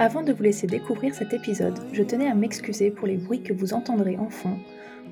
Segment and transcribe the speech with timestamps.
[0.00, 3.52] Avant de vous laisser découvrir cet épisode, je tenais à m'excuser pour les bruits que
[3.52, 4.56] vous entendrez en fond,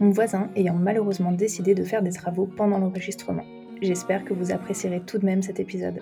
[0.00, 3.44] mon voisin ayant malheureusement décidé de faire des travaux pendant l'enregistrement.
[3.82, 6.00] J'espère que vous apprécierez tout de même cet épisode.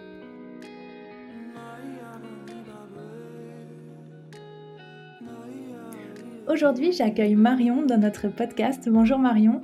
[6.49, 8.89] Aujourd'hui, j'accueille Marion dans notre podcast.
[8.89, 9.63] Bonjour Marion.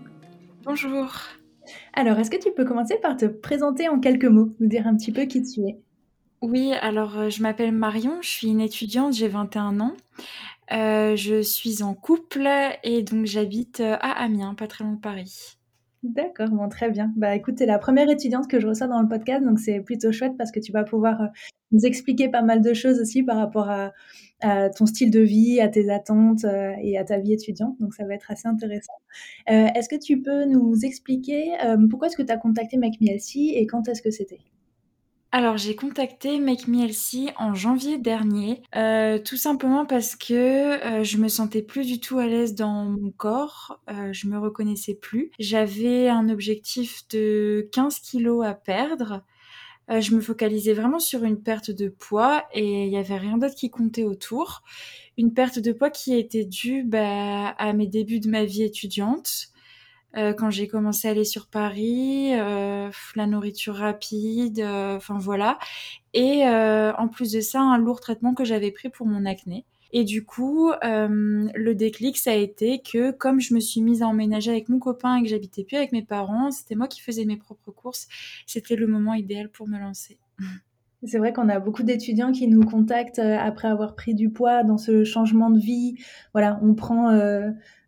[0.65, 1.15] Bonjour.
[1.93, 4.97] Alors, est-ce que tu peux commencer par te présenter en quelques mots, nous dire un
[4.97, 5.79] petit peu qui tu es?
[6.43, 9.93] Oui, alors, euh, je m'appelle Marion, je suis une étudiante, j'ai 21 ans.
[10.73, 12.49] Euh, je suis en couple
[12.83, 15.57] et donc j'habite, euh, à Amiens, pas très loin de Paris.
[16.03, 17.13] D'accord, bon, très bien.
[17.17, 20.11] Bah, écoute, tu la première étudiante que je reçois dans le podcast, donc c'est plutôt
[20.11, 21.29] chouette parce que tu vas pouvoir,
[21.71, 23.93] nous expliquer pas mal de choses aussi par rapport à
[24.77, 26.45] ton style de vie, à tes attentes,
[26.83, 28.93] et à ta vie étudiante, donc ça va être assez intéressant.
[29.47, 31.53] est-ce que tu peux nous expliquer,
[31.89, 34.41] pourquoi est-ce que tu as contacté Make et quand est-ce que c'était?
[35.35, 41.05] Alors j'ai contacté Make Me Healthy en janvier dernier, euh, tout simplement parce que euh,
[41.05, 44.93] je me sentais plus du tout à l'aise dans mon corps, euh, je me reconnaissais
[44.95, 45.31] plus.
[45.39, 49.23] J'avais un objectif de 15 kilos à perdre.
[49.89, 53.55] je me focalisais vraiment sur une perte de poids et il n'y avait rien d'autre
[53.55, 54.63] qui comptait autour.
[55.17, 59.52] Une perte de poids qui était due bah, à mes débuts de ma vie étudiante.
[60.17, 65.59] Euh, quand j'ai commencé à aller sur Paris, euh, la nourriture rapide, euh, enfin voilà.
[66.15, 69.65] Et en plus de ça, un lourd traitement que j'avais pris pour mon acné.
[69.95, 74.07] Et du coup, le déclic, ça a été que comme je me suis mise à
[74.07, 77.25] emménager avec mon copain et que j'habitais plus avec mes parents, c'était moi qui faisais
[77.25, 78.09] mes propres courses.
[78.47, 80.19] C'était le moment idéal pour me lancer.
[81.05, 84.79] C'est vrai qu'on a beaucoup d'étudiants qui nous contactent après avoir pris du poids dans
[84.79, 85.97] ce changement de vie.
[86.33, 87.11] Voilà, on prend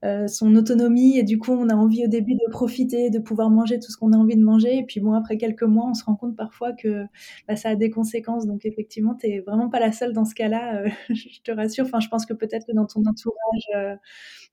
[0.04, 3.48] euh, son autonomie et du coup on a envie au début de profiter, de pouvoir
[3.48, 5.94] manger tout ce qu'on a envie de manger et puis bon après quelques mois on
[5.94, 7.06] se rend compte parfois que
[7.48, 10.34] bah, ça a des conséquences donc effectivement tu n'es vraiment pas la seule dans ce
[10.34, 13.96] cas-là, euh, je te rassure, enfin je pense que peut-être que dans ton entourage euh,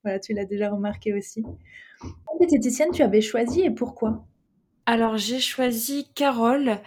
[0.03, 1.43] voilà, tu l'as déjà remarqué aussi.
[2.01, 4.25] Quelle diététicienne tu avais choisi et pourquoi?
[4.85, 6.77] Alors j'ai choisi Carole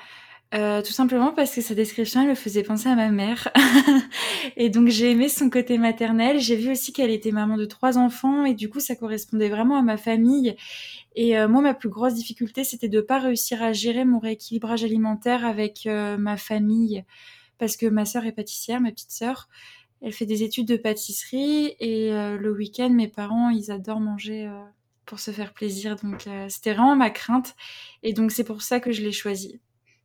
[0.54, 3.48] euh, tout simplement parce que sa description, elle me faisait penser à ma mère.
[4.56, 6.38] et donc j'ai aimé son côté maternel.
[6.38, 9.76] J'ai vu aussi qu'elle était maman de trois enfants et du coup ça correspondait vraiment
[9.76, 10.54] à ma famille.
[11.16, 14.84] Et euh, moi, ma plus grosse difficulté, c'était de pas réussir à gérer mon rééquilibrage
[14.84, 17.04] alimentaire avec euh, ma famille
[17.59, 19.48] parce que ma sœur est pâtissière, ma petite sœur.
[20.03, 24.50] Elle fait des études de pâtisserie et le week-end, mes parents, ils adorent manger
[25.06, 25.97] pour se faire plaisir.
[25.97, 27.54] Donc c'était vraiment ma crainte
[28.03, 29.60] et donc c'est pour ça que je l'ai choisi.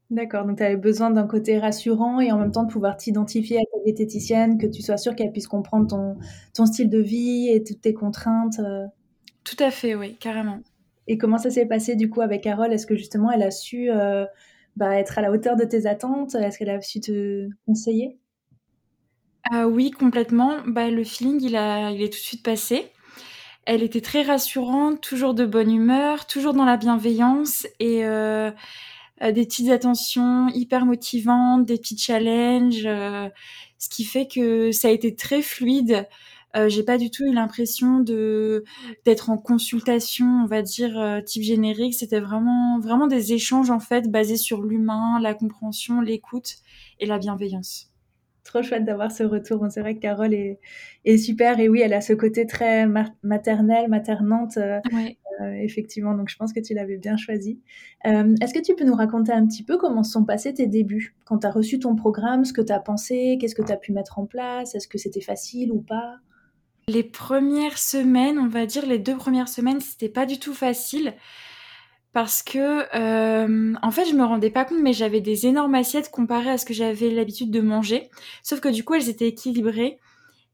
[0.09, 3.57] D'accord, donc tu avais besoin d'un côté rassurant et en même temps de pouvoir t'identifier
[3.57, 6.17] à ta diététicienne, que tu sois sûr qu'elle puisse comprendre ton,
[6.55, 8.57] ton style de vie et toutes tes contraintes.
[8.59, 8.87] Euh.
[9.43, 10.61] Tout à fait, oui, carrément.
[11.07, 12.73] Et comment ça s'est passé du coup avec Carole?
[12.73, 14.25] Est-ce que justement elle a su euh,
[14.75, 16.33] bah, être à la hauteur de tes attentes?
[16.33, 18.17] Est-ce qu'elle a su te conseiller?
[19.51, 20.57] Ah Oui, complètement.
[20.65, 22.91] Bah, le feeling, il, a, il est tout de suite passé.
[23.65, 28.05] Elle était très rassurante, toujours de bonne humeur, toujours dans la bienveillance et...
[28.05, 28.51] Euh, euh,
[29.21, 33.29] des petites attentions hyper motivantes, des petits challenges, euh,
[33.77, 36.07] ce qui fait que ça a été très fluide.
[36.55, 38.63] Euh, j'ai pas du tout eu l'impression de
[39.05, 41.93] d'être en consultation, on va dire euh, type générique.
[41.93, 46.55] C'était vraiment vraiment des échanges en fait basés sur l'humain, la compréhension, l'écoute
[46.99, 47.89] et la bienveillance
[48.49, 49.65] trop chouette d'avoir ce retour.
[49.69, 50.59] c'est vrai que Carole est,
[51.05, 52.87] est, super et oui, elle a ce côté très
[53.23, 55.09] maternel, maternante, euh, euh,
[55.39, 56.15] effectivement.
[56.15, 57.59] Donc je pense que tu l'avais bien choisi.
[58.05, 61.15] Euh, est-ce que tu peux nous raconter un petit peu comment sont passés tes débuts?
[61.25, 63.77] Quand tu as reçu ton programme, ce que tu as pensé, qu'est-ce que tu as
[63.77, 66.17] pu mettre en place, est-ce que c'était facile ou pas?
[66.87, 71.13] Les premières semaines, on va dire les deux premières semaines, c'était pas du tout facile
[72.11, 76.09] parce que euh, en fait je me rendais pas compte mais j'avais des énormes assiettes
[76.09, 78.09] comparées à ce que j'avais l'habitude de manger
[78.41, 79.99] sauf que du coup elles étaient équilibrées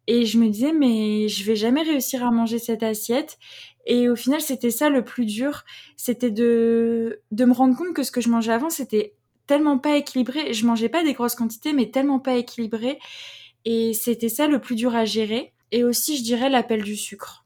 [0.08, 3.38] et je me disais mais je vais jamais réussir à manger cette assiette.
[3.86, 5.64] Et au final c'était ça le plus dur.
[5.98, 9.16] C'était de de me rendre compte que ce que je mangeais avant c'était
[9.48, 10.54] tellement pas équilibré.
[10.54, 13.00] Je mangeais pas des grosses quantités mais tellement pas équilibré.
[13.66, 15.54] Et c'était ça le plus dur à gérer.
[15.72, 17.45] Et aussi je dirais l'appel du sucre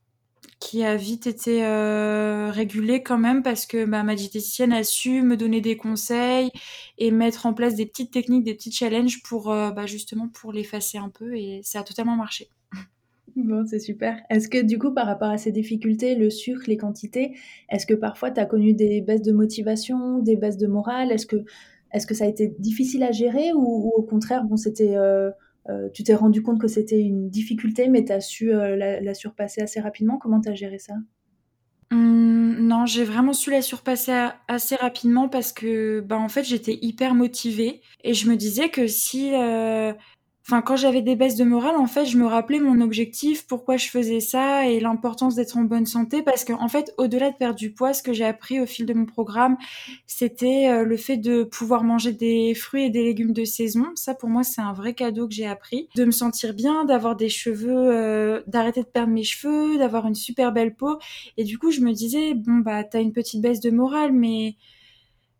[0.59, 5.21] qui a vite été euh, régulé quand même parce que bah, ma diététicienne a su
[5.21, 6.51] me donner des conseils
[6.97, 10.51] et mettre en place des petites techniques, des petits challenges pour euh, bah, justement pour
[10.53, 12.49] l'effacer un peu et ça a totalement marché.
[13.35, 14.19] Bon, c'est super.
[14.29, 17.35] Est-ce que du coup, par rapport à ces difficultés, le sucre, les quantités,
[17.69, 21.11] est-ce que parfois tu as connu des baisses de motivation, des baisses de morale?
[21.11, 21.37] Est-ce que
[21.91, 25.31] est-ce que ça a été difficile à gérer ou ou au contraire, bon, c'était, heu,
[25.93, 29.61] tu t'es rendu compte que c'était une difficulté, mais tu as su, heu, la surpasser
[29.61, 30.17] assez rapidement?
[30.17, 30.93] Comment tu géré ça?
[31.91, 36.77] Mmh, non, j'ai vraiment su la surpasser assez rapidement parce que, bah, en fait, j'étais
[36.81, 39.95] hyper motivée et je me disais que si, heu
[40.49, 43.77] enfin, quand j'avais des baisses de morale, en fait, je me rappelais mon objectif, pourquoi
[43.77, 46.23] je faisais ça et l'importance d'être en bonne santé.
[46.23, 48.93] Parce qu'en fait, au-delà de perdre du poids, ce que j'ai appris au fil de
[48.93, 49.57] mon programme,
[50.07, 53.85] c'était, heu, le fait de pouvoir manger des fruits et des légumes de saison.
[53.95, 55.87] Ça, pour moi, c'est un vrai cadeau que j'ai appris.
[55.95, 60.15] De me sentir bien, d'avoir des cheveux, heu d'arrêter de perdre mes cheveux, d'avoir une
[60.15, 60.97] super belle peau
[61.37, 64.11] et du coup, je me disais: «Bon, bah, tu as une petite baisse de morale,
[64.13, 64.55] mais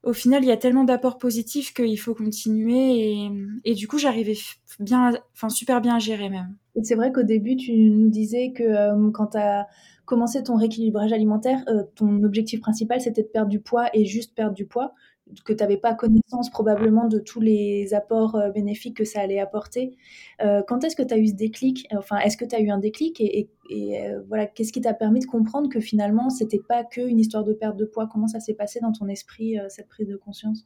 [0.03, 3.29] au final, il y a tellement d'apports positifs qu'il faut continuer»
[3.65, 4.35] et du coup, j'arrivais
[4.79, 6.55] bien enfin, super bien à gérer même.
[6.83, 9.67] C'est vrai qu'au début, tu nous disais que, hem, quand tu as
[10.05, 14.33] commencé ton rééquilibrage alimentaire, heu, ton objectif principal, c'était de perdre du poids et juste
[14.35, 14.93] perdre du poids,
[15.45, 19.39] que tu avais pas connaissance probablement de tous les apports, heu, bénéfiques que ça allait
[19.39, 19.97] apporter.
[20.43, 21.87] Heu, quand est-ce que tu as eu ce déclic?
[21.97, 23.21] Enfin, est-ce que tu as eu un déclic?
[23.21, 27.43] Et heu, voilà, qu'est-ce qui t'a permis de comprendre que finalement, c'était pas qu'une histoire
[27.43, 28.07] de perte de poids?
[28.11, 30.65] Comment ça s'est passé dans ton esprit, cette prise de conscience?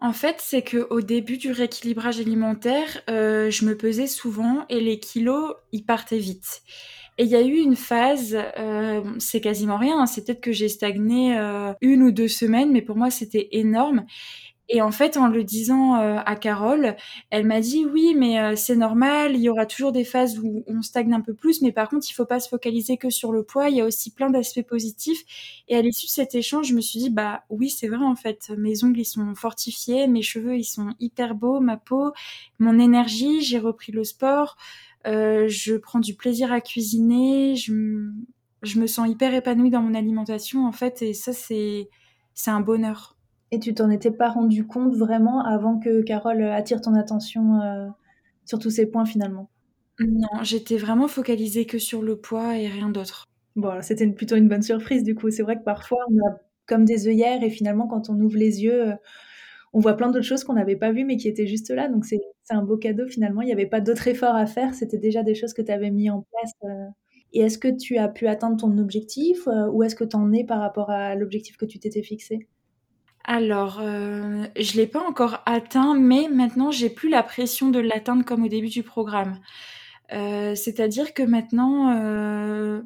[0.00, 5.54] En fait, c'est qu'au début du rééquilibrage alimentaire, je me pesais souvent et les kilos,
[5.72, 6.62] ils partaient vite
[7.18, 10.52] et il y a eu une phase, heu, c'est quasiment rien, hein, c'est peut-être que
[10.52, 14.04] j'ai stagné, heu, 1 ou 2 semaines, mais pour moi, c'était énorme.
[14.70, 16.96] Et en fait, en le disant, heu, à Carole,
[17.30, 20.64] elle m'a dit: «Oui, mais heu, c'est normal, il y aura toujours des phases où
[20.66, 23.32] on stagne un peu plus, mais par contre, il faut pas se focaliser que sur
[23.32, 25.24] le poids, il y a aussi plein d'aspects positifs»
[25.68, 28.16] et à l'issue de cet échange, je me suis dit: «Bah, oui, c'est vrai, en
[28.16, 32.12] fait, mes ongles, ils sont fortifiés, mes cheveux, ils sont hyper beaux, ma peau,
[32.58, 34.56] mon énergie, j'ai repris le sport,
[35.04, 40.72] je prends du plaisir à cuisiner, je me sens hyper épanouie dans mon alimentation, en
[40.72, 41.88] fait et ça, c'est
[42.34, 43.14] c'est un bonheur».
[43.50, 47.88] Et tu t'en étais pas rendu compte vraiment avant que Carole, attire ton attention, heu,
[48.44, 49.48] sur tous ces points finalement?
[50.00, 53.24] Non, j'étais vraiment focalisée que sur le poids et rien d'autre.
[53.56, 55.30] Bon, c'était plutôt une bonne surprise du coup.
[55.30, 56.36] C'est vrai que parfois on a
[56.66, 58.94] comme des œillères et finalement quand on ouvre les yeux, heu,
[59.72, 61.88] on voit plein d'autres choses qu'on n'avait pas vues, mais qui étaient juste là.
[61.88, 62.20] Donc c'est
[62.50, 63.42] un beau cadeau finalement.
[63.42, 65.90] Il y avait pas d'autres efforts à faire, c'était déjà des choses que tu avais
[65.90, 66.88] mis en place, heu
[67.34, 70.32] et est-ce que tu as pu atteindre ton objectif, heu, où est-ce que tu en
[70.32, 72.48] es par rapport à l'objectif que tu t'étais fixé?
[73.24, 78.24] Alors, heu, je l'ai pas encore atteint, mais maintenant j'ai plus la pression de l'atteindre
[78.24, 79.38] comme au début du programme.
[80.10, 81.92] C'est-à-dire que maintenant,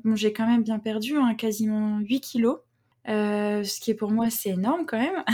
[0.05, 2.61] bon, j'ai quand même bien perdu, hein, quasiment 8 kilogrammes,
[3.08, 5.25] heu, ce qui est pour moi, c'est énorme quand même.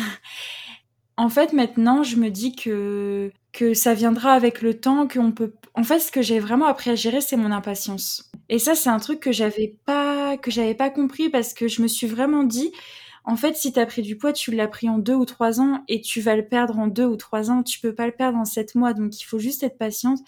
[1.19, 5.53] En fait, maintenant, je me dis que que ça viendra avec le temps, qu'on peut
[5.75, 8.89] en fait, ce que j'ai vraiment appris à gérer, c'est mon impatience et ça, c'est
[8.89, 12.45] un truc que j'avais pas que j'avais pas compris parce que je me suis vraiment
[12.45, 12.73] dit:
[13.25, 15.61] «En fait, si tu as pris du poids, tu l'as pris en 2 ou 3
[15.61, 17.63] ans et tu vas le perdre en 2 ou 3 ans.
[17.65, 20.21] Tu peux pas le perdre en 7 mois, donc il faut juste être patiente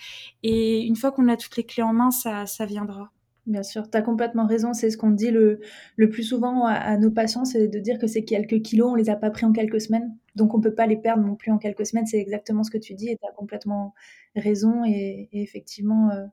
[0.42, 3.10] et une fois qu'on a toutes les clés en main, ça ça viendra».
[3.46, 4.74] Bien sûr, tu as complètement raison.
[4.74, 5.60] C'est ce qu'on dit le
[5.96, 9.08] le plus souvent à nos patients, c'est de dire que ces quelques kilos, on les
[9.10, 11.58] a pas pris en quelques semaines, donc on peut pas les perdre non plus en
[11.58, 12.06] quelques semaines.
[12.06, 13.94] C'est exactement ce que tu dis et tu as complètement
[14.36, 16.26] raison et effectivement, heu,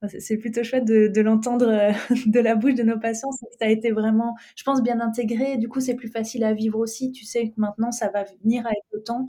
[0.00, 1.92] bah, c'est c'est plutôt chouette de l'entendre, heu,
[2.26, 3.32] de la bouche de nos patients.
[3.32, 5.56] C'est ça a été vraiment, je pense, bien intégré.
[5.58, 7.10] Du coup, c'est plus facile à vivre aussi.
[7.12, 9.26] Tu sais que maintenant, ça va venir avec le temps,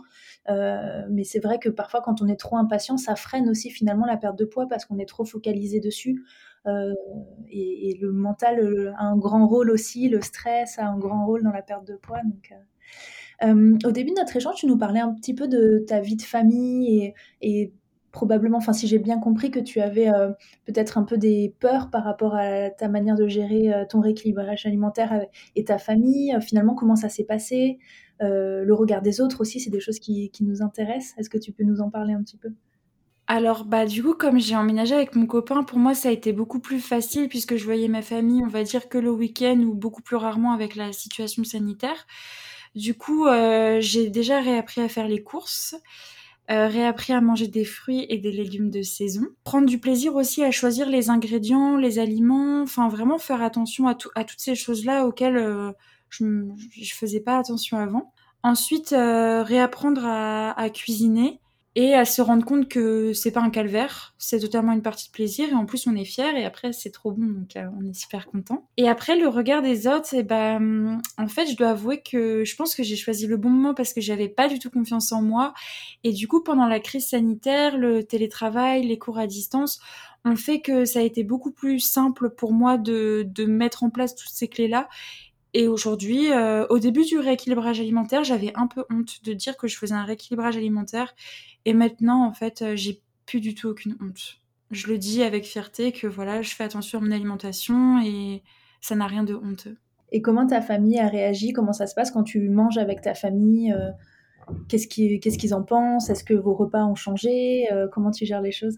[0.49, 4.05] heu, mais c'est vrai que parfois, quand on est trop impatient, ça freine aussi finalement
[4.05, 6.23] la perte de poids parce qu'on est trop focalisé dessus,
[7.49, 11.43] et et le mental, a un grand rôle aussi, le stress a un grand rôle
[11.43, 12.55] dans la perte de poids donc heu,
[13.47, 16.15] hem, au début de notre échange, tu nous parlais un petit peu de ta vie
[16.17, 17.73] de famille et
[18.11, 20.07] probablement, enfin, si j'ai bien compris que tu avais,
[20.65, 25.25] peut-être un peu des peurs par rapport à ta manière de gérer, ton rééquilibrage alimentaire
[25.55, 26.35] et ta famille.
[26.41, 27.79] Finalement, comment ça s'est passé?
[28.21, 31.15] Le regard des autres aussi, c'est des choses qui nous intéressent.
[31.19, 32.49] Est-ce que tu peux nous en parler un petit peu?
[33.27, 36.33] Alors, bah, du coup, comme j'ai emménagé avec mon copain, pour moi, ça a été
[36.33, 39.73] beaucoup plus facile puisque je voyais ma famille, on va dire, que le week-end ou
[39.73, 42.05] beaucoup plus rarement avec la situation sanitaire.
[42.75, 45.75] Du coup, heu, j'ai déjà réappris à faire les courses,
[46.51, 49.27] heu, réappris à manger des fruits et des légumes de saison.
[49.45, 53.95] Prendre du plaisir aussi à choisir les ingrédients, les aliments, enfin vraiment faire attention à
[53.95, 55.73] tout à toutes ces choses-là auxquelles, heu,
[56.09, 56.25] je
[56.81, 58.13] je faisais pas attention avant.
[58.43, 61.39] Ensuite, heu, réapprendre à à cuisiner,
[61.75, 65.11] et à se rendre compte que c'est pas un calvaire, c'est totalement une partie de
[65.11, 67.85] plaisir et en plus on est fier et après c'est trop bon donc euh, on
[67.85, 68.67] est super content.
[68.77, 72.43] Et après le regard des autres, et eh ben en fait je dois avouer que
[72.45, 75.11] je pense que j'ai choisi le bon moment parce que j'avais pas du tout confiance
[75.11, 75.53] en moi
[76.03, 79.79] et du coup pendant la crise sanitaire, le télétravail, les cours à distance
[80.25, 83.89] ont fait que ça a été beaucoup plus simple pour moi de, de mettre en
[83.89, 84.87] place toutes ces clés là
[85.53, 89.67] et aujourd'hui, euh, au début du rééquilibrage alimentaire, j'avais un peu honte de dire que
[89.67, 91.13] je faisais un rééquilibrage alimentaire.
[91.65, 94.41] Et maintenant, en fait, euh, j'ai plus du tout aucune honte.
[94.71, 98.41] Je le dis avec fierté que voilà, je fais attention à mon alimentation et
[98.81, 99.77] ça n'a rien de honteux.
[100.11, 101.53] Et comment ta famille a réagi?
[101.53, 103.71] Comment ça se passe quand tu manges avec ta famille?
[103.71, 103.91] Euh,
[104.67, 106.09] Qu'est-ce qu'ils en pensent?
[106.09, 107.65] Est-ce que vos repas ont changé?
[107.93, 108.77] Comment tu gères les choses?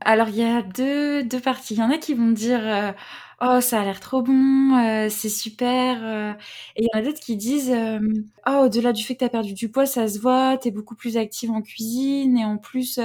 [0.00, 1.74] Alors, il y a deux, deux parties.
[1.74, 2.94] Il y en a qui vont dire
[3.40, 5.98] oh ça a l'air trop bon, euh, c'est super.
[6.02, 6.32] Euh.
[6.76, 7.98] Et il y en a d'autres qui disent euh,
[8.46, 10.70] oh au-delà du fait que tu as perdu du poids, ça se voit, tu es
[10.70, 12.98] beaucoup plus active en cuisine et en plus,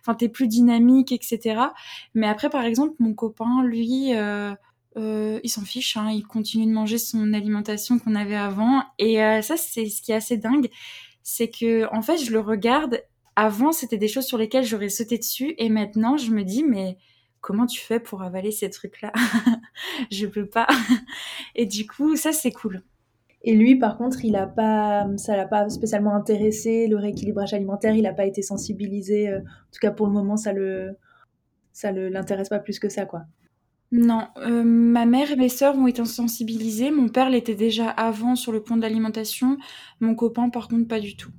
[0.00, 1.60] enfin t'es plus dynamique, etc.
[2.14, 4.12] Mais après par exemple mon copain lui
[4.96, 8.82] il s'en fiche, hein, il continue de manger son alimentation qu'on avait avant.
[8.98, 10.70] Et ça, c'est ce qui est assez dingue,
[11.22, 13.02] c'est que en fait, je le regarde.
[13.36, 16.98] Avant, c'était des choses sur lesquelles j'aurais sauté dessus, et maintenant, je me dis, mais
[17.40, 19.12] comment tu fais pour avaler ces trucs-là?
[20.10, 20.66] Je peux pas.
[21.54, 22.82] Et du coup, ça, c'est cool.
[23.42, 27.94] Et lui, par contre, il a pas, ça l'a pas spécialement intéressé, le rééquilibrage alimentaire,
[27.94, 29.28] il n'a pas été sensibilisé.
[29.28, 30.96] Euh, en tout cas, pour le moment, ça le,
[31.72, 33.24] ça le, l'intéresse pas plus que ça, quoi.
[33.92, 36.90] Non, euh, ma mère et mes sœurs ont été sensibilisées.
[36.90, 39.58] Mon père l'était déjà avant sur le point de l'alimentation.
[40.00, 41.30] Mon copain, par contre, pas du tout.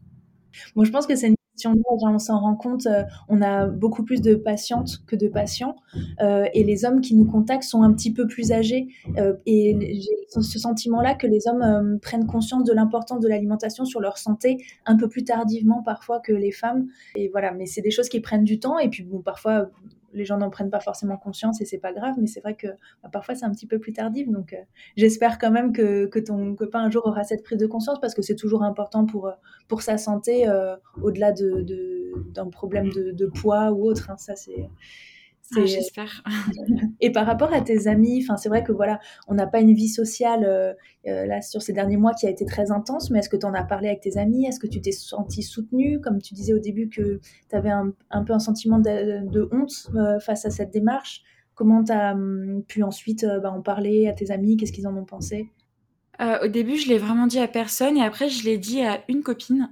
[0.76, 1.36] Bon, je pense que c'est une
[1.66, 5.76] on s'en rend compte, euh, on a beaucoup plus de patientes que de patients,
[6.22, 9.78] euh, et les hommes qui nous contactent sont un petit peu plus âgés, euh, et
[10.02, 14.58] j'ai ce sentiment-là que les hommes prennent conscience de l'importance de l'alimentation sur leur santé
[14.86, 18.20] un peu plus tardivement parfois que les femmes, et voilà, mais c'est des choses qui
[18.20, 19.70] prennent du temps, et puis bon, parfois
[20.16, 22.68] les gens n'en prennent pas forcément conscience et c'est pas grave, mais c'est vrai que
[23.04, 24.30] bah, parfois c'est un petit peu plus tardif.
[24.30, 24.58] Donc euh,
[24.98, 28.22] j'espère quand même que, ton copain un jour aura cette prise de conscience parce que
[28.22, 29.34] c'est toujours important pour, euh,
[29.68, 34.10] pour sa santé euh, au-delà d'un de, problème de, poids ou autre.
[34.10, 34.18] Hein.
[34.18, 34.70] ça c'est
[35.56, 36.24] ah, j'espère.
[37.02, 39.74] et par rapport à tes amis, enfin c'est vrai que voilà, on n'a pas une
[39.74, 40.74] vie sociale euh,
[41.08, 43.46] euh, là sur ces derniers mois qui a été très intense, mais est-ce que tu
[43.46, 44.46] en as parlé avec tes amis?
[44.46, 46.02] Est-ce que tu t'es senti soutenue?
[46.02, 50.20] Comme tu disais au début que tu avais un, peu un sentiment de, honte euh,
[50.20, 51.22] face à cette démarche.
[51.54, 54.58] Comment tu as hum, pu ensuite bah, en parler à tes amis?
[54.58, 55.52] Qu'est-ce qu'ils en ont pensé?
[56.20, 59.22] Au début, je l'ai vraiment dit à personne et après, je l'ai dit à une
[59.22, 59.70] copine.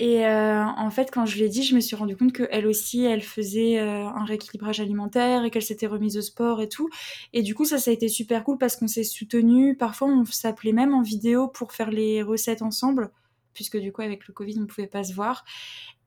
[0.00, 3.02] Et euh, en fait, quand je l'ai dit, je me suis rendu compte qu'elle aussi,
[3.02, 6.88] elle faisait euh, un rééquilibrage alimentaire et qu'elle s'était remise au sport et tout.
[7.32, 9.76] Et du coup, ça, ça a été super cool parce qu'on s'est soutenus.
[9.76, 13.10] Parfois, on s'appelait même en vidéo pour faire les recettes ensemble,
[13.54, 15.44] puisque du coup, avec le Covid, on ne pouvait pas se voir.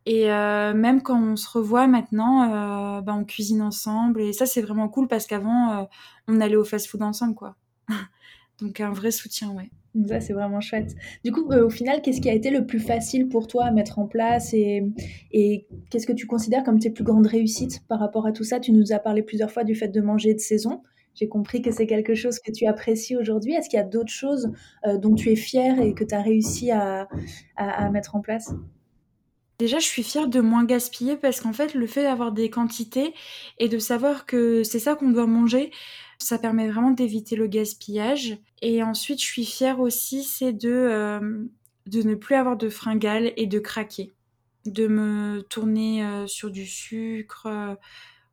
[0.06, 4.22] Et euh, même quand on se revoit maintenant, bah, on cuisine ensemble.
[4.22, 5.90] Et ça, c'est vraiment cool parce qu'avant,
[6.30, 7.58] on allait au fast-food ensemble, quoi.
[8.62, 9.70] Donc, un vrai soutien, ouais.
[10.08, 10.96] Ça, c'est vraiment chouette.
[11.26, 13.72] Du coup, euh, au final, qu'est-ce qui a été le plus facile pour toi à
[13.72, 14.84] mettre en place et,
[15.32, 18.62] et qu'est-ce que tu considères comme tes plus grandes réussites par rapport à tout ça?
[18.62, 20.82] Tu nous as parlé plusieurs fois du fait de manger de saison.
[21.14, 23.54] J'ai compris que c'est quelque chose que tu apprécies aujourd'hui.
[23.54, 24.52] Est-ce qu'il y a d'autres choses
[24.88, 27.08] euh, dont tu es fière et que tu as réussi à,
[27.58, 28.54] à, mettre en place?
[29.60, 33.14] Déjà, je suis fière de moins gaspiller parce qu'en fait, le fait d'avoir des quantités
[33.60, 35.72] et de savoir que c'est ça qu'on doit manger,
[36.22, 38.38] ça permet vraiment d'éviter le gaspillage.
[38.62, 41.46] Et ensuite, je suis fière aussi, c'est de, euh,
[41.88, 44.14] de ne plus avoir de fringales et de craquer.
[44.66, 47.76] De me tourner euh, sur du sucre euh,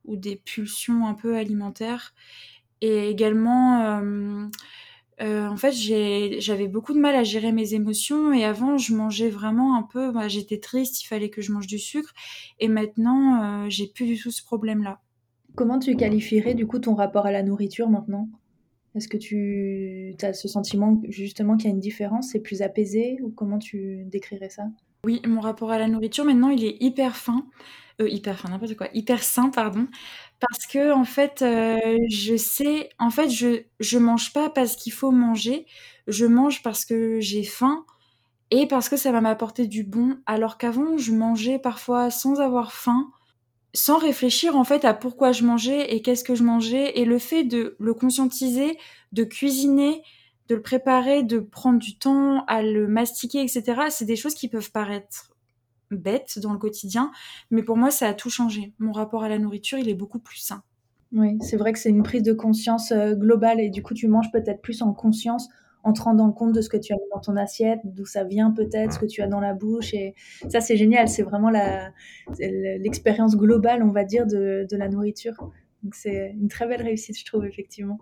[0.04, 2.14] ou des pulsions un peu alimentaires.
[2.80, 4.00] Et également,
[5.20, 8.32] en fait, j'avais beaucoup de mal à gérer mes émotions.
[8.32, 10.12] Et avant, je mangeais vraiment un peu.
[10.12, 12.14] Bah, j'étais triste, il fallait que je mange du sucre.
[12.60, 15.00] Et maintenant, j'ai plus du tout ce problème-là.
[15.58, 18.28] Comment tu qualifierais du coup ton rapport à la nourriture maintenant?
[18.94, 23.18] Est-ce que tu as ce sentiment justement qu'il y a une différence, c'est plus apaisé?
[23.24, 24.68] Ou comment tu décrirais ça?
[25.04, 27.44] Oui, mon rapport à la nourriture maintenant il est hyper fin,
[28.00, 29.88] euh, hyper fin n'importe quoi, hyper sain pardon,
[30.38, 34.92] parce que en fait euh, je sais, en fait je je mange pas parce qu'il
[34.92, 35.66] faut manger,
[36.06, 37.84] je mange parce que j'ai faim
[38.52, 42.70] et parce que ça va m'apporter du bon, alors qu'avant je mangeais parfois sans avoir
[42.72, 43.10] faim
[43.78, 47.18] sans réfléchir en fait à pourquoi je mangeais et qu'est-ce que je mangeais et le
[47.18, 48.76] fait de le conscientiser,
[49.12, 50.02] de cuisiner,
[50.48, 53.82] de le préparer, de prendre du temps à le mastiquer, etc.
[53.90, 55.30] C'est des choses qui peuvent paraître
[55.90, 57.12] bêtes dans le quotidien,
[57.50, 58.72] mais pour moi ça a tout changé.
[58.78, 60.62] Mon rapport à la nourriture il est beaucoup plus sain.
[61.12, 64.08] Oui, c'est vrai que c'est une prise de conscience euh, globale et du coup tu
[64.08, 65.48] manges peut-être plus en conscience
[65.84, 68.50] en te rendant compte de ce que tu as dans ton assiette, d'où ça vient
[68.50, 69.94] peut-être, ce que tu as dans la bouche.
[69.94, 70.14] Et
[70.48, 71.08] ça, c'est génial.
[71.08, 71.50] C'est vraiment
[72.38, 75.50] l'expérience globale, on va dire, de, de la nourriture.
[75.82, 77.98] Donc c'est une très belle réussite, je trouve, effectivement.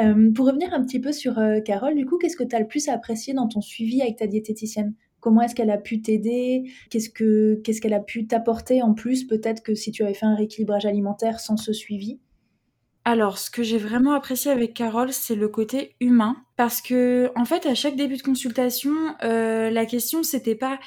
[0.00, 2.60] Euh, pour revenir un petit peu sur euh, Carole, du coup, qu'est-ce que tu as
[2.60, 4.94] le plus apprécié dans ton suivi avec ta diététicienne?
[5.20, 6.70] Comment est-ce qu'elle a pu t'aider?
[6.90, 10.26] Qu'est-ce que qu'est-ce qu'elle a pu t'apporter en plus peut-être que si tu avais fait
[10.26, 12.20] un rééquilibrage alimentaire sans ce suivi?
[13.08, 16.36] Alors, ce que j'ai vraiment apprécié avec Carole, c'est le côté humain.
[16.56, 18.92] Parce que, en fait, à chaque début de consultation,
[19.24, 20.78] euh, la question, c'était pas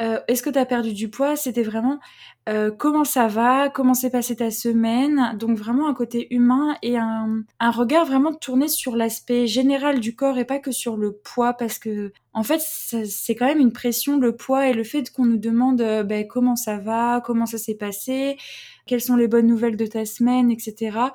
[0.00, 1.36] euh, est-ce que tu as perdu du poids?
[1.36, 2.00] C'était vraiment
[2.48, 3.68] euh, comment ça va?
[3.68, 5.36] Comment s'est passée ta semaine?
[5.38, 10.38] Donc vraiment un côté humain et un, regard vraiment tourné sur l'aspect général du corps
[10.38, 11.52] et pas que sur le poids.
[11.54, 15.26] Parce que en fait c'est quand même une pression le poids et le fait qu'on
[15.26, 18.38] nous demande ben, comment ça va, comment ça s'est passé,
[18.86, 21.10] quelles sont les bonnes nouvelles de ta semaine, etc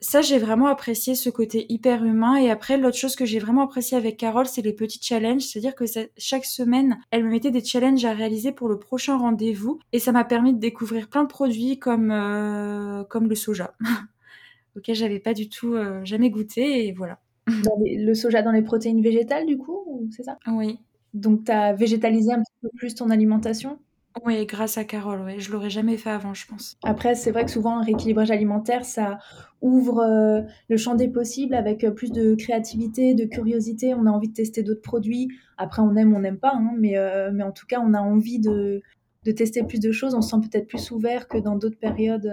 [0.00, 2.36] ça, j'ai vraiment apprécié ce côté hyper humain.
[2.36, 5.42] Et après, l'autre chose que j'ai vraiment apprécié avec Carole, c'est les petits challenges.
[5.42, 5.84] C'est-à-dire que
[6.18, 9.78] chaque semaine, elle me mettait des challenges à réaliser pour le prochain rendez-vous.
[9.92, 13.74] Et ça m'a permis de découvrir plein de produits comme, euh, comme le soja,
[14.76, 16.86] auquel j'avais pas du tout euh, jamais goûté.
[16.86, 17.18] Et voilà.
[17.46, 20.36] le soja dans les protéines végétales, du coup, c'est ça?
[20.46, 20.78] Oui.
[21.14, 23.78] Donc, tu as végétalisé un petit peu plus ton alimentation?
[24.24, 25.38] Oui, grâce à Carole, ouais.
[25.38, 26.76] Je l'aurais jamais fait avant, je pense.
[26.84, 29.18] Après, c'est vrai que souvent, un rééquilibrage alimentaire, ça
[29.60, 33.94] ouvre euh, le champ des possibles avec euh, plus de créativité, de curiosité.
[33.94, 35.28] On a envie de tester d'autres produits.
[35.58, 38.00] Après, on aime, on n'aime pas, hein, mais, euh, mais en tout cas, on a
[38.00, 38.82] envie de,
[39.24, 40.14] de tester plus de choses.
[40.14, 42.30] On se sent peut-être plus ouvert que dans d'autres périodes.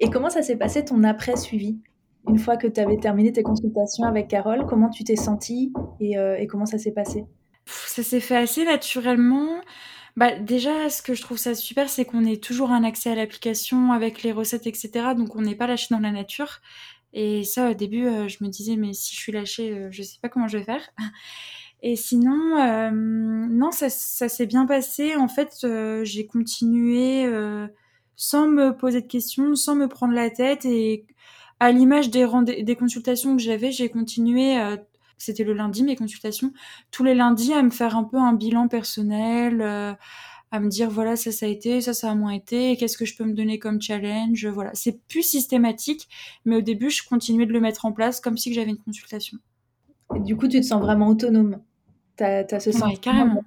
[0.00, 1.78] Et comment ça s'est passé ton après-suivi?
[2.28, 6.14] Une fois que tu avais terminé tes consultations avec Carole, comment tu t'es sentie et,
[6.38, 7.24] et, comment ça s'est passé?
[7.66, 9.60] Ça s'est fait assez naturellement.
[10.16, 13.14] Bah, déjà, ce que je trouve ça super, c'est qu'on ait toujours un accès à
[13.14, 15.14] l'application avec les recettes, etc.
[15.16, 16.60] Donc, on n'est pas lâché dans la nature.
[17.14, 20.02] Et ça, au début, euh, je me disais, mais si je suis lâchée, euh, je
[20.02, 20.82] sais pas comment je vais faire.
[21.82, 25.16] Et sinon, euh, non, ça, ça s'est bien passé.
[25.16, 25.66] En fait,
[26.04, 27.26] j'ai continué
[28.14, 30.64] sans me poser de questions, sans me prendre la tête.
[30.64, 31.06] Et
[31.58, 32.24] à l'image des,
[32.62, 34.56] des consultations que j'avais, j'ai continué
[35.22, 36.52] c'était le lundi mes consultations,
[36.90, 39.92] tous les lundis à me faire un peu un bilan personnel, euh,
[40.50, 43.04] à me dire voilà ça ça a été, ça ça a moins été, qu'est-ce que
[43.04, 44.70] je peux me donner comme challenge, voilà.
[44.74, 46.08] C'est plus systématique,
[46.44, 49.38] mais au début je continuais de le mettre en place comme si j'avais une consultation.
[50.20, 51.60] du coup tu te sens vraiment autonome?
[52.16, 53.42] Tu as, ce sentiment carrément.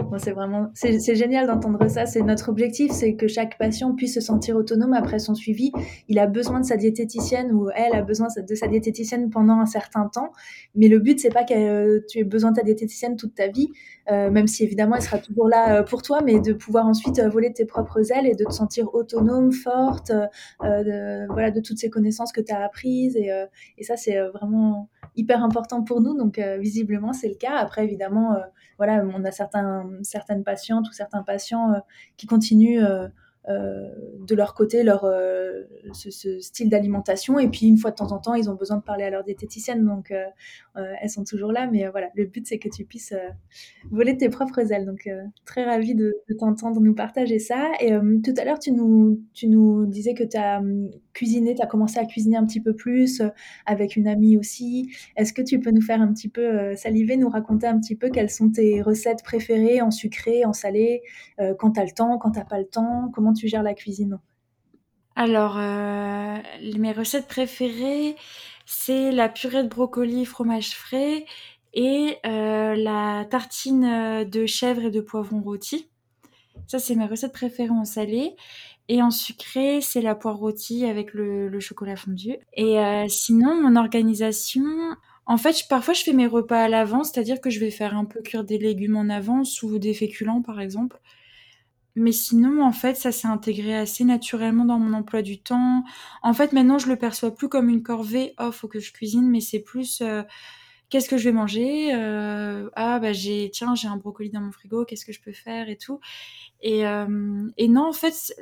[0.00, 2.06] Bon, c'est vraiment, c'est génial d'entendre ça.
[2.06, 5.72] C'est notre objectif, c'est que chaque patient puisse se sentir autonome après son suivi.
[6.08, 9.66] Il a besoin de sa diététicienne ou elle a besoin de sa diététicienne pendant un
[9.66, 10.32] certain temps.
[10.74, 13.48] Mais le but, c'est pas que euh, tu aies besoin de ta diététicienne toute ta
[13.48, 13.68] vie,
[14.10, 17.20] euh, même si évidemment elle sera toujours là euh, pour toi, mais de pouvoir ensuite
[17.20, 20.10] voler de tes propres ailes et de te sentir autonome, forte,
[20.60, 23.16] de, voilà, de toutes ces connaissances que tu as apprises.
[23.16, 23.30] Et,
[23.78, 26.16] et ça, c'est vraiment hyper important pour nous.
[26.16, 27.56] Donc, visiblement, c'est le cas.
[27.56, 28.36] Après, évidemment,
[28.78, 31.78] voilà, on a certains, certaines patientes ou certains patients euh,
[32.16, 33.08] qui continuent euh,
[33.48, 33.88] euh,
[34.26, 35.06] de leur côté leur
[35.92, 37.38] ce, style d'alimentation.
[37.38, 39.22] Et puis une fois de temps en temps ils ont besoin de parler à leur
[39.22, 39.86] diététicienne.
[39.86, 40.12] Donc
[40.74, 41.68] elles sont toujours là.
[41.70, 43.14] Mais voilà le but c'est que tu puisses
[43.92, 44.84] voler tes propres ailes.
[44.84, 45.08] Donc
[45.44, 47.70] très ravie de, t'entendre nous partager ça.
[47.80, 47.92] Et
[48.24, 50.60] tout à l'heure tu nous tu nous disais que tu as
[51.16, 53.22] cuisiné tu as commencé à cuisiner un petit peu plus
[53.64, 54.94] avec une amie aussi.
[55.16, 58.10] Est-ce que tu peux nous faire un petit peu saliver nous raconter un petit peu
[58.10, 61.02] quelles sont tes recettes préférées en sucré en salé
[61.58, 63.10] quand tu as le temps quand tu pas le temps?
[63.12, 64.18] Comment tu gères la cuisine?
[65.18, 66.36] Alors, euh,
[66.78, 68.16] mes recettes préférées,
[68.66, 71.24] c'est la purée de brocoli fromage frais
[71.72, 75.88] et euh, la tartine de chèvre et de poivron rôti.
[76.66, 78.34] Ça, c'est mes recettes préférées en salé.
[78.88, 82.36] Et en sucré, c'est la poire rôtie avec le, chocolat fondu.
[82.54, 84.64] Et euh, sinon, mon organisation,
[85.26, 88.04] en fait, parfois je fais mes repas à l'avance, c'est-à-dire que je vais faire un
[88.04, 91.00] peu cuire des légumes en avance ou des féculents, par exemple.
[91.96, 95.82] Mais sinon, en fait, ça s'est intégré assez naturellement dans mon emploi du temps.
[96.22, 98.34] En fait, maintenant, je le perçois plus comme une corvée.
[98.38, 100.22] Oh, faut que je cuisine, mais c'est plus euh,
[100.90, 104.52] qu'est-ce que je vais manger euh, Ah, bah j'ai tiens, j'ai un brocoli dans mon
[104.52, 104.84] frigo.
[104.84, 106.00] Qu'est-ce que je peux faire et tout.
[106.60, 108.34] Et, euh, non, en fait,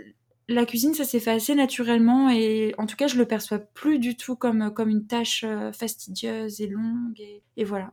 [0.48, 2.30] la cuisine, ça s'est fait assez naturellement.
[2.30, 6.60] Et en tout cas, je le perçois plus du tout comme comme une tâche fastidieuse
[6.60, 7.20] et longue.
[7.56, 7.92] Et, voilà.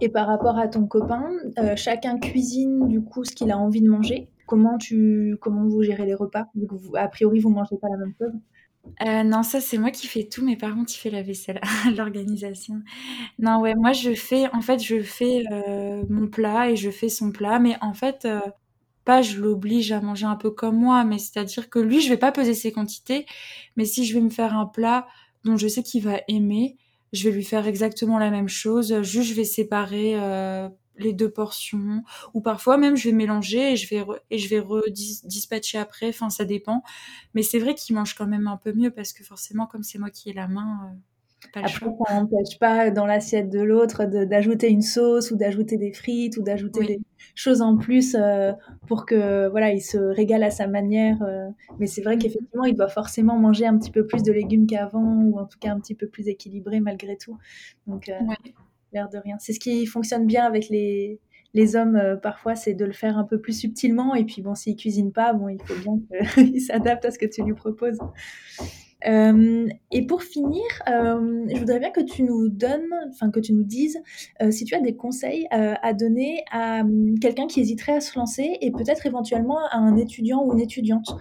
[0.00, 1.30] Et par rapport à ton copain,
[1.76, 4.28] chacun cuisine du coup ce qu'il a envie de manger.
[4.46, 6.46] Comment, tu, comment vous gérez les repas
[6.94, 8.32] A priori, vous mangez pas la même chose?
[9.06, 11.60] Euh, non, ça c'est moi qui fais tout, mais par contre il fait la vaisselle,
[11.96, 12.82] l'organisation.
[13.38, 17.08] Non, ouais, moi je fais, en fait, je fais euh, mon plat et je fais
[17.08, 18.40] son plat, mais en fait, euh,
[19.04, 22.16] pas je l'oblige à manger un peu comme moi, mais c'est-à-dire que lui, je vais
[22.18, 23.26] pas peser ses quantités,
[23.76, 25.06] mais si je vais me faire un plat
[25.44, 26.76] dont je sais qu'il va aimer,
[27.12, 29.02] je vais lui faire exactement la même chose.
[29.02, 30.16] Juste, je vais séparer
[30.98, 32.02] les deux portions
[32.34, 36.30] ou parfois même je vais mélanger et je vais et je vais redispatcher après enfin
[36.30, 36.82] ça dépend
[37.34, 39.98] mais c'est vrai qu'il mange quand même un peu mieux parce que forcément comme c'est
[39.98, 40.96] moi qui ai la main
[41.52, 45.92] pas Après, ça n'empêche pas dans l'assiette de l'autre d'ajouter une sauce ou d'ajouter des
[45.92, 47.00] frites ou d'ajouter des
[47.34, 48.52] choses en plus euh,
[48.86, 51.22] pour que voilà, il se régale à sa manière.
[51.22, 51.48] Euh.
[51.78, 52.20] Mais c'est vrai mmh.
[52.20, 55.58] qu'effectivement, il doit forcément manger un petit peu plus de légumes qu'avant ou en tout
[55.58, 57.36] cas un petit peu plus équilibré malgré tout.
[57.86, 58.18] Donc, euh,
[58.92, 59.36] l'air de rien.
[59.38, 61.18] C'est ce qui fonctionne bien avec les,
[61.54, 64.14] les hommes, parfois, c'est de le faire un peu plus subtilement.
[64.14, 65.98] Et puis, bon, s'il cuisine pas, bon, il faut bien
[66.34, 67.98] qu'il s'adapte à ce que tu lui proposes.
[69.06, 73.52] Euh, et pour finir, euh, je voudrais bien que tu nous donnes, enfin que tu
[73.52, 73.98] nous dises
[74.42, 78.18] euh, si tu as des conseils à donner à hum, quelqu'un qui hésiterait à se
[78.18, 81.16] lancer et peut-être éventuellement à un étudiant ou une étudiante.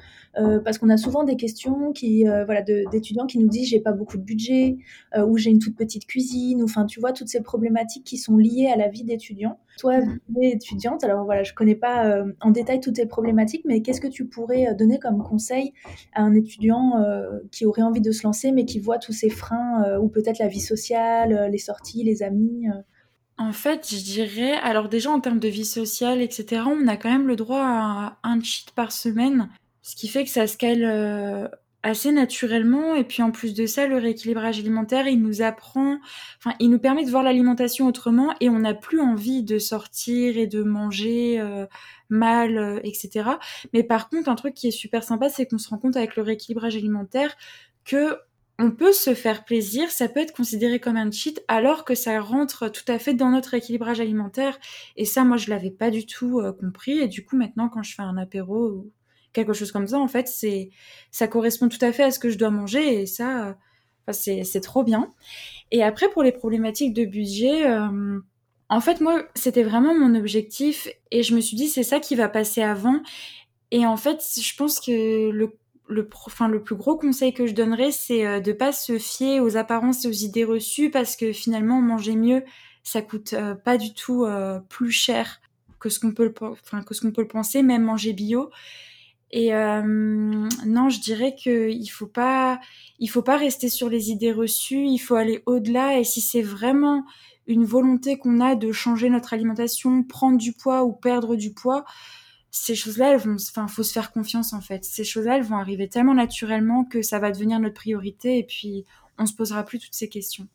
[0.65, 4.17] parce qu'on a souvent des questions qui, voilà, d'étudiants qui nous disent j'ai pas beaucoup
[4.17, 4.77] de budget
[5.17, 8.37] ou j'ai une toute petite cuisine ou enfin tu vois toutes ces problématiques qui sont
[8.37, 9.57] liées à la vie d'étudiant.
[9.77, 9.99] Toi,
[10.41, 14.07] es étudiante, alors voilà, je connais pas en détail toutes tes problématiques, mais qu'est-ce que
[14.07, 15.73] tu pourrais donner comme conseil
[16.13, 16.93] à un étudiant
[17.51, 20.39] qui aurait envie de se lancer, mais qui voit tous ces freins, euh, ou peut-être
[20.39, 22.81] la vie sociale, euh, les sorties, les amis euh?
[23.37, 27.09] En fait, je dirais, alors déjà en termes de vie sociale, etc., on a quand
[27.09, 29.49] même le droit à un cheat par semaine,
[29.81, 31.49] ce qui fait que ça se cale
[31.85, 32.95] assez naturellement.
[32.95, 35.99] Et puis en plus de ça, le rééquilibrage alimentaire, il nous apprend,
[36.39, 40.37] enfin, il nous permet de voir l'alimentation autrement et on n'a plus envie de sortir
[40.37, 41.39] et de manger
[42.09, 43.31] mal, euh, etc.
[43.73, 46.15] Mais par contre, un truc qui est super sympa, c'est qu'on se rend compte avec
[46.15, 47.35] le rééquilibrage alimentaire
[47.83, 48.17] que
[48.57, 52.21] on peut se faire plaisir, ça peut être considéré comme un cheat, alors que ça
[52.21, 54.57] rentre tout à fait dans notre équilibrage alimentaire.
[54.95, 56.99] Et ça, moi, je l'avais pas du tout euh, compris.
[56.99, 58.89] Et du coup, maintenant, quand je fais un apéro
[59.35, 60.69] quelque chose comme ça, en fait, c'est
[61.11, 63.01] ça correspond tout à fait à ce que je dois manger.
[63.01, 63.55] Et ça,
[64.11, 65.09] c'est trop bien.
[65.71, 68.19] Et après, pour les problématiques de budget, euh,
[68.69, 72.15] en fait, moi, c'était vraiment mon objectif et je me suis dit, c'est ça qui
[72.15, 73.01] va passer avant.
[73.71, 77.53] Et en fait, je pense que le, le, enfin, le plus gros conseil que je
[77.53, 81.33] donnerais, c'est euh, de pas se fier aux apparences et aux idées reçues parce que
[81.33, 82.43] finalement, manger mieux,
[82.83, 84.25] ça coûte euh, pas du tout
[84.69, 85.41] plus cher
[85.79, 88.49] que ce qu'on peut, enfin, que ce qu'on peut le penser, même manger bio.
[89.37, 92.61] Et non, je dirais que il faut pas,
[92.99, 94.85] il faut pas rester sur les idées reçues.
[94.85, 95.99] Il faut aller au-delà.
[95.99, 97.03] Et si c'est vraiment
[97.45, 101.83] une volonté qu'on a de changer notre alimentation, prendre du poids ou perdre du poids,
[102.49, 104.85] ces choses-là, elles vont, enfin, faut se faire confiance en fait.
[104.85, 108.85] Ces choses-là, elles vont arriver tellement naturellement que ça va devenir notre priorité et puis
[109.17, 110.47] on se posera plus toutes ces questions.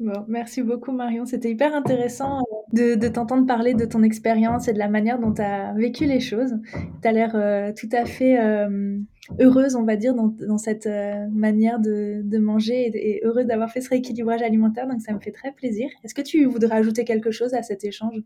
[0.00, 2.40] Bon, merci beaucoup Marion, c'était hyper intéressant
[2.78, 6.06] euh, de, t'entendre parler de ton expérience et de la manière dont tu as vécu
[6.06, 6.54] les choses.
[7.02, 8.98] Tu as l'air euh, tout à fait euh,
[9.40, 10.88] heureuse, on va dire, dans, cette
[11.30, 15.52] manière de, manger et, heureuse d'avoir fait ce rééquilibrage alimentaire, donc ça me fait très
[15.52, 15.88] plaisir.
[16.04, 18.22] Est-ce que tu voudrais ajouter quelque chose à cet échange?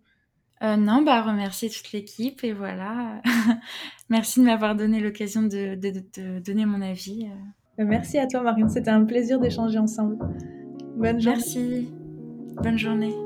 [0.62, 3.20] Non, bah remercier toute l'équipe et voilà.
[4.08, 7.26] merci de m'avoir donné l'occasion de, de, donner mon avis.
[7.78, 10.16] Merci à toi Marion, c'était un plaisir d'échanger ensemble.
[10.96, 11.36] Bonne journée.
[11.36, 11.88] Merci.
[12.62, 13.25] Bonne journée.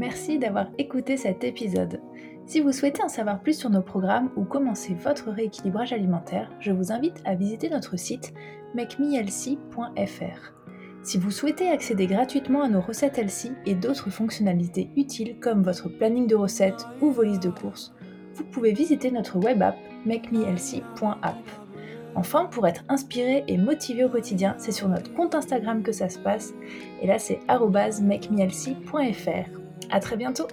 [0.00, 2.00] Merci d'avoir écouté cet épisode.
[2.46, 6.72] Si vous souhaitez en savoir plus sur nos programmes ou commencer votre rééquilibrage alimentaire, je
[6.72, 8.32] vous invite à visiter notre site
[8.74, 10.54] makemehealthy.fr.
[11.02, 15.90] Si vous souhaitez accéder gratuitement à nos recettes Elsie et d'autres fonctionnalités utiles comme votre
[15.90, 17.92] planning de recettes ou vos listes de courses,
[18.36, 21.36] vous pouvez visiter notre web app makemehealthy.app.
[22.14, 26.08] Enfin, pour être inspiré et motivé au quotidien, c'est sur notre compte Instagram que ça
[26.08, 26.54] se passe.
[27.02, 29.59] Et là, c'est makemehealthy.fr.
[29.88, 30.46] À très bientôt!